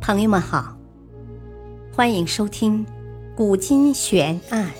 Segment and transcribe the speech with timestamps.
[0.00, 0.76] 朋友们好，
[1.94, 2.84] 欢迎收听
[3.36, 4.72] 《古今悬案、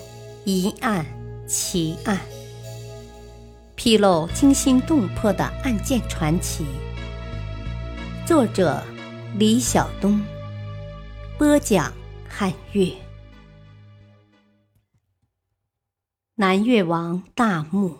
[0.45, 1.05] 疑案、
[1.47, 2.17] 奇案》，
[3.75, 6.65] 披露惊心动魄的案件传奇。
[8.25, 8.83] 作者：
[9.37, 10.19] 李晓东，
[11.37, 11.93] 播讲：
[12.27, 12.91] 汉月。
[16.35, 17.95] 南越王大墓，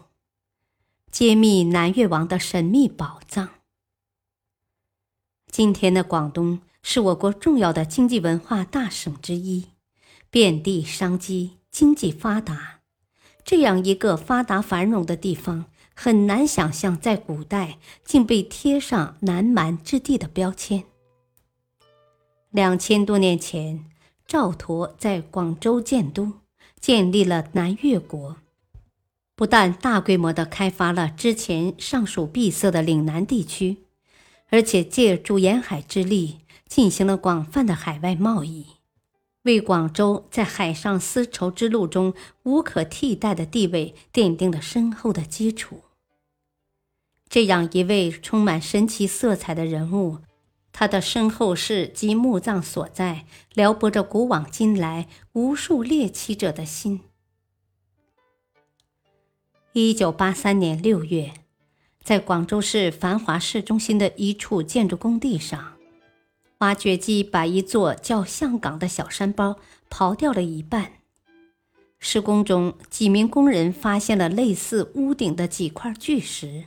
[1.11, 3.47] 揭秘南越王的神秘宝藏。
[5.51, 9.69] 今天的广东是我国重要的经济文化大省之一，
[10.29, 12.79] 遍地商机，经济发达。
[13.43, 15.65] 这样一个发达繁荣的地方，
[15.95, 20.83] 很难想象在古代竟被贴上南蛮之地的标签。
[22.49, 23.85] 两千多年前，
[24.27, 26.33] 赵佗在广州建都，
[26.79, 28.37] 建立了南越国，
[29.35, 33.85] 不但大规模地开发了之前尚属闭塞的岭南地区。
[34.53, 36.39] 而且借助沿海之力，
[36.71, 38.65] 进行了广泛的海外贸易，
[39.41, 45.81] 为广州在海上丝绸之路中无可替代的地位奠定了深厚的基础。
[47.27, 50.19] 这样一位充满神奇色彩的人物，
[50.71, 57.01] 他的身后事及墓葬所在，撩拨着古往今来无数猎奇者的心。
[59.73, 61.33] 一九八三年六月。
[62.01, 65.73] 在广州市繁华市中心的一处建筑工地上，
[66.61, 69.57] 挖掘机把一座叫象岗的小山包
[69.89, 70.93] 刨掉了一半。
[71.99, 76.65] 施工中，几名工人发现了类似屋顶的几块巨石。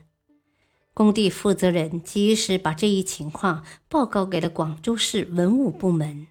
[0.93, 6.29] 工地负责人及时把这一情况报告给了广州市文物部门。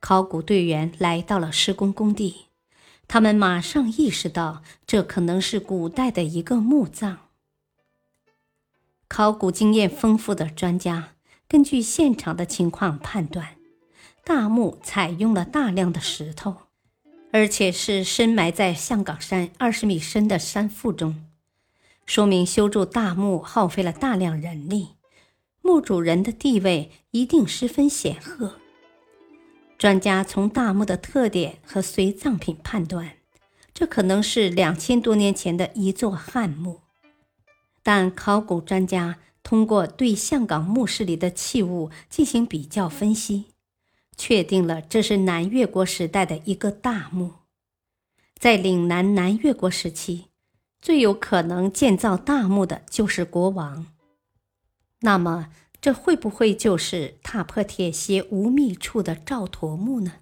[0.00, 2.46] 考古队员来到了施工工地，
[3.06, 7.18] 他们马上意识到这可能是古代的一个墓葬。
[9.08, 11.13] 考古经验丰富的专家
[11.54, 13.54] 根据现场的情况判断，
[14.24, 16.56] 大墓采用了大量的石头，
[17.30, 21.24] 而且是深埋在象岗山二十米深的山腹中，
[22.06, 24.96] 说明修筑大墓耗费了大量人力，
[25.62, 28.58] 墓主人的地位一定十分显赫。
[29.78, 33.18] 专家从大墓的特点和随葬品判断，
[33.72, 36.80] 这可能是两千多年前的一座汉墓。
[37.84, 43.44] 但考古专家通过对象港墓室里的器物进行比较分析，
[44.16, 47.34] 确定了这是南越国时代的一个大墓。
[48.36, 50.24] 在岭南南越国时期，
[50.80, 53.86] 最有可能建造大墓的就是国王。
[55.02, 55.50] 那么，
[55.80, 60.14] 这会不会就是踏破铁鞋无觅处的赵佗墓呢？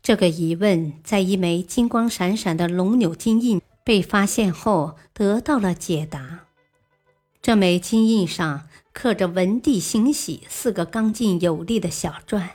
[0.00, 3.60] 这个疑问在一枚金光闪闪的龙钮金印。
[3.86, 6.43] 被发现后得到了解答。
[7.44, 12.48] 这枚金印上刻着“文帝行玺”四个刚劲有力的小篆，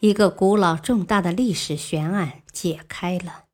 [0.00, 3.44] 一个古老重大的历史悬案解开了。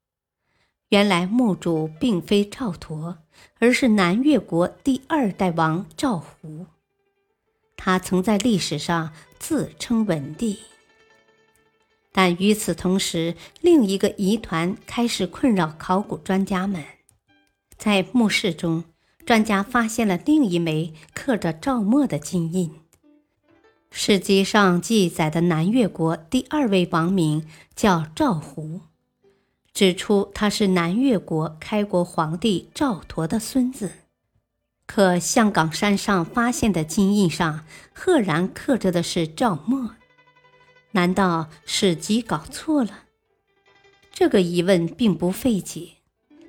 [0.89, 3.19] 原来墓主并非赵佗，
[3.59, 6.65] 而是南越国第二代王赵胡。
[7.77, 10.61] 他曾在历史上自称文帝。
[12.11, 16.83] 但与此同时，另一个疑团开始困扰考古专家们。
[17.77, 18.83] 在墓室中，
[19.27, 22.71] 专家发现了另一枚刻着赵默的金印。
[23.91, 27.45] 史籍上记载的南越国第二位王名
[27.75, 28.83] 叫赵胡，
[29.75, 33.91] 指出他是南越国开国皇帝赵佗的孙子。
[34.87, 39.97] 可象岗山上发现的金印上，赫然刻着的是赵默。
[40.93, 43.01] 难道史籍搞错了？
[44.13, 45.96] 这个疑问并不费解。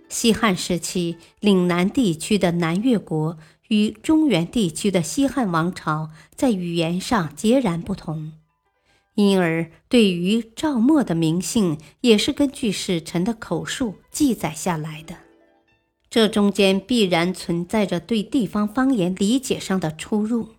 [0.10, 3.38] 西汉时期，岭南地区的南越国
[3.68, 8.32] 与中原地区的西汉王朝在语言上截然不同，
[9.16, 15.18] 因而对于赵墨的名姓也是根据使臣的口述记载下来的。
[16.10, 20.52] 这中间必然存在着对地方方言理解上的出入。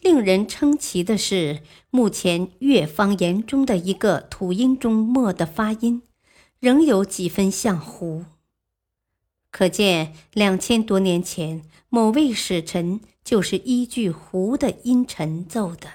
[0.00, 1.60] 令人称奇的是，
[1.90, 6.02] 目前粤方言中的一个土音中“墨”的发音，
[6.60, 8.24] 仍有几分像“胡”，
[9.50, 15.88] 可见两千多年前某位使臣就是依据“胡”的音陈奏的。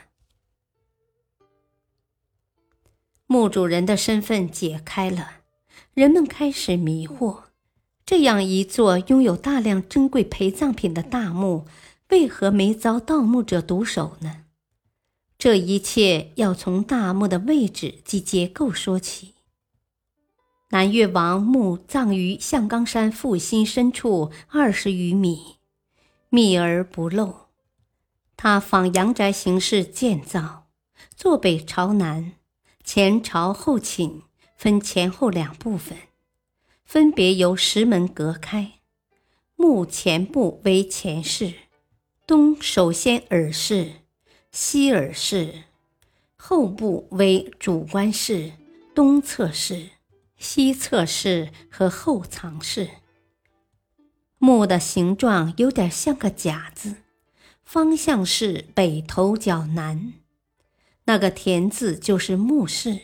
[3.26, 5.42] 墓主人的身份解开了，
[5.94, 7.44] 人们开始迷惑：
[8.06, 11.66] 这样一座拥有大量珍贵陪葬品的大墓。
[12.10, 14.44] 为何没遭盗墓者毒手呢？
[15.40, 19.33] 这一切要从大墓的位置及结构说起。
[20.74, 25.58] 南越王墓葬于象岗山腹心深处二十余米，
[26.30, 27.50] 密而不漏。
[28.36, 30.66] 它仿阳宅形式建造，
[31.16, 32.32] 坐北朝南，
[32.84, 34.24] 前朝后寝，
[34.58, 35.96] 分前后两部分，
[36.84, 38.72] 分别由石门隔开。
[39.56, 41.54] 墓前部为前室，
[42.26, 43.92] 东首先耳室，
[44.52, 45.66] 西耳室；
[46.36, 48.54] 后部为主棺室，
[48.96, 49.92] 东侧室、
[50.44, 52.90] 西侧室和后藏室。
[54.38, 56.98] 墓的形状有点像个甲字，
[57.64, 60.12] 方向是北头角南。
[61.06, 63.00] 那个田字就是墓室，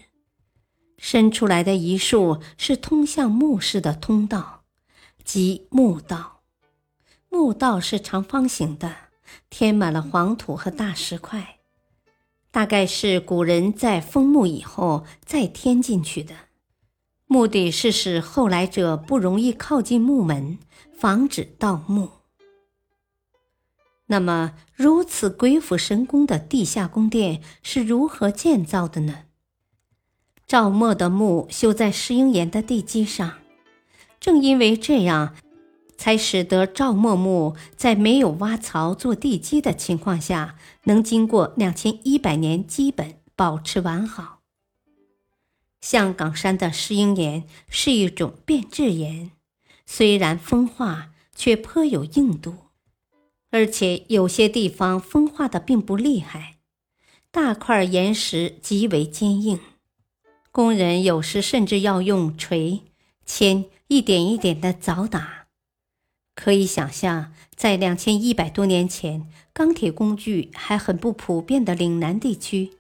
[0.98, 4.66] 伸出来的一竖是通向墓室的通道，
[5.24, 6.42] 即墓道。
[7.30, 8.94] 墓道是长方形的，
[9.50, 11.60] 填满了黄土和大石块，
[12.52, 16.36] 大概是古人在封墓以后再填进去的，
[17.32, 20.58] 目的是使后来者不容易靠近墓门，
[20.98, 22.10] 防止盗墓。
[24.08, 29.26] 那么，如此鬼斧神工的地下宫殿是如何建造的呢？
[30.48, 33.34] 赵默的墓修在石英岩的地基上，
[34.20, 35.36] 正因为这样，
[35.96, 40.56] 才使得赵默墓在没有挖槽做地基的情况下，
[40.86, 44.39] 能经过两千一百年基本保持完好。
[45.82, 49.32] 象岗山的石英岩是一种变质岩，
[49.86, 52.56] 虽然风化，却颇有硬度。
[53.52, 56.58] 而且有些地方风化的并不厉害，
[57.32, 59.60] 大块岩石极为坚硬，
[60.52, 62.84] 工人有时甚至要用锤、
[63.26, 65.48] 钎一点一点的凿打。
[66.36, 72.74] 可以想象，在两千一百多年前，钢铁工具还很不普遍的岭南地区，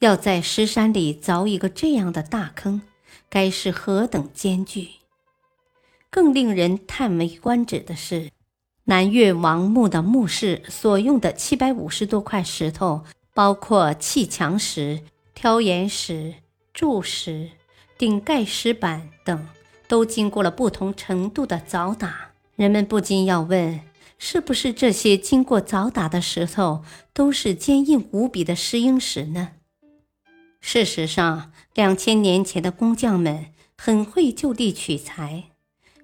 [0.00, 2.82] 要在石山里凿一个这样的大坑，
[3.28, 4.88] 该是何等艰巨！
[6.10, 8.30] 更令人叹为观止的是。
[8.86, 13.02] 南越王墓的墓室所用的七百五十多块石头，
[13.32, 15.00] 包括砌墙石、
[15.34, 16.34] 挑岩石、
[16.74, 17.48] 柱石、
[17.96, 19.48] 顶盖石板等，
[19.88, 22.32] 都经过了不同程度的凿打。
[22.56, 23.80] 人们不禁要问：
[24.18, 29.52] 是不是这些经过凿打的石头都是坚硬无比的石英石呢？
[30.66, 35.50] 事实上，两千年前的工匠们很会就地取材。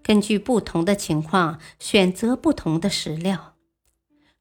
[0.02, 3.54] 根据不同的情况选择不同的石料，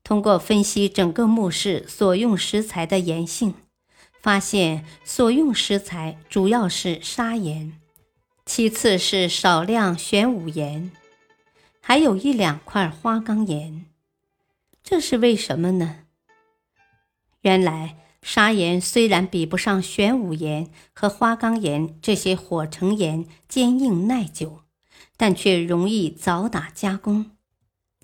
[0.04, 3.54] 通过分析整个墓室所用石材的岩性，
[4.21, 7.80] 发现所用石材主要是砂岩，
[8.45, 10.92] 其次是少量玄武岩，
[11.80, 13.86] 还有一两块花岗岩。
[14.83, 16.00] 这是为什么呢？
[17.42, 24.62] 原来砂岩虽然比不上玄武岩和花岗岩这些火成岩坚硬耐久。
[25.16, 27.31] 但却容易凿打加工，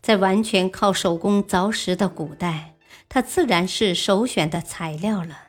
[0.02, 2.76] 在完全靠手工凿石的古代，
[3.08, 5.44] 它自然是首选的材料了。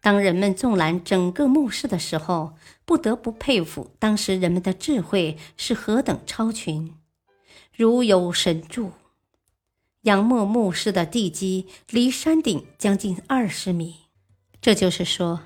[0.00, 2.54] 当人们纵览整个墓室的时候，
[2.86, 6.94] 不得不佩服当时人们的智慧是何等超群。
[7.76, 8.92] 如有神助，
[10.04, 13.96] 杨默墓室的地基离山顶将近二十米，
[14.62, 15.40] 这就是说，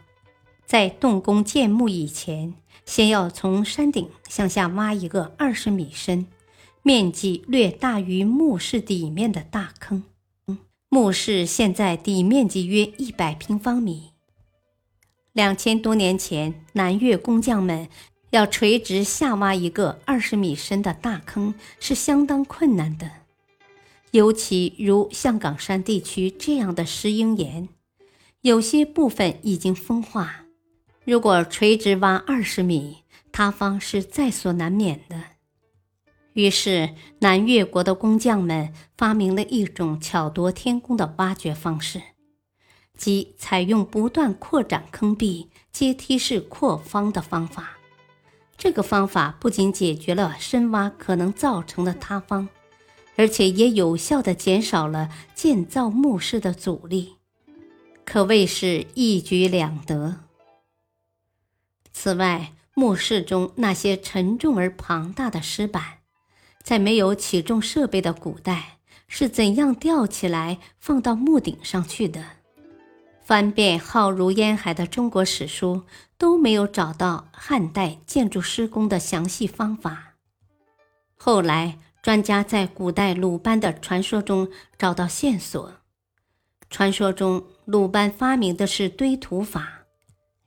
[0.64, 2.54] 在动工建墓以前。
[2.86, 6.26] 先要从山顶向下挖一个二十米深、
[6.82, 10.04] 面积略大于墓室底面的大坑。
[10.88, 14.12] 墓室现在底面积约一百平方米。
[15.34, 17.90] 两千多年前，南越工匠们
[18.30, 23.10] 要垂直下挖一个二十米深的大坑是相当困难的，
[24.12, 27.68] 尤其如象岗山地区这样的石英岩，
[28.40, 30.44] 有些部分已经风化。
[31.04, 32.98] 如果垂直挖二十米，
[33.32, 35.22] 塌方是在所难免的。
[36.34, 42.00] 于是，南越国的工匠们发明了一种巧夺天工的挖掘方式，
[42.96, 47.78] 即采用不断扩展坑壁、阶梯式扩方的方法。
[48.56, 52.48] 这个方法不仅解决了深挖可能造成的塌方，
[53.18, 57.16] 而且也有效地减少了建造墓室的阻力，
[58.04, 60.20] 可谓是一举两得。
[61.92, 65.98] 此外，墓室中那些沉重而庞大的石板，
[66.62, 72.24] 在没有起重设备的古代是怎样吊起来放到墓顶上去的？
[73.24, 75.82] 翻遍浩如烟海的中国史书，
[76.16, 80.14] 都没有找到汉代建筑施工的详细方法。
[81.16, 85.74] 后来，专家在古代鲁班的传说中找到线索。
[86.70, 89.86] 传说中，鲁班发明的是堆土法，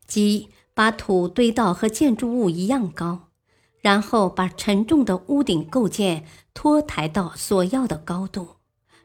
[0.06, 0.50] 即。
[0.74, 3.28] 把土堆到和建筑物一样高，
[3.82, 8.56] 然后把沉重的屋顶构件托抬到所要的高度，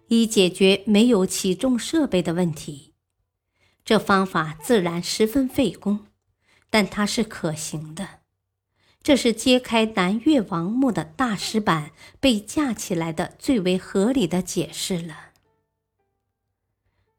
[0.07, 2.95] 以解决没有起重设备的问题。
[3.85, 6.07] 这方法自然十分费工，
[6.71, 8.21] 但它是可行的。
[9.07, 15.31] 这是揭开南越王墓的大石板被架起来的最为合理的解释了。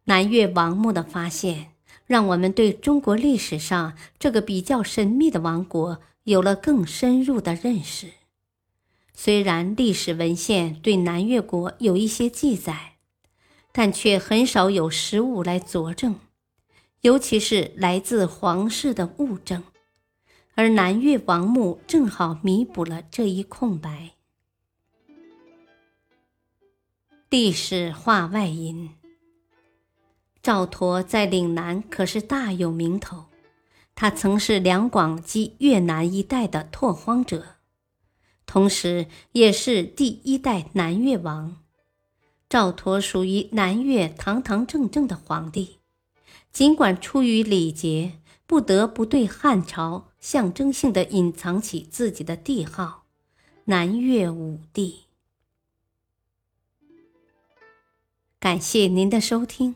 [0.04, 1.72] 南越王墓的发现，
[2.06, 8.08] 让我们对中国历史上这个比较神秘的王国有了更深入的认识。
[9.14, 12.96] 虽然历史文献对南越国有一些记载，
[13.72, 16.20] 但却很少有实物来佐证，
[17.00, 19.64] 尤其是来自皇室的物证。
[20.58, 24.14] 而南越王墓正好弥补了这一空白。
[27.30, 28.90] 历史话外音：
[30.42, 33.26] 赵佗在岭南可是大有名头，
[33.94, 37.58] 他曾是两广及越南一带的拓荒者，
[38.48, 41.58] 同时也是第一代南越王。
[42.50, 45.78] 赵佗属于南越堂堂正正的皇帝，
[46.52, 48.14] 尽管出于礼节。
[48.48, 53.06] 不得不对汉朝象征性的隐藏起自己的帝号
[53.66, 55.06] “南越武帝”。
[58.40, 59.76] 感谢您的收听，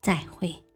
[0.00, 0.69] 再会。